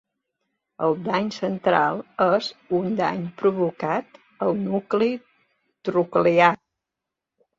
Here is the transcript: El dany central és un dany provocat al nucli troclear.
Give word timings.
El 0.85 0.95
dany 1.07 1.27
central 1.33 1.99
és 2.27 2.47
un 2.79 2.95
dany 3.01 3.21
provocat 3.41 4.17
al 4.45 4.57
nucli 4.61 5.11
troclear. 5.91 6.49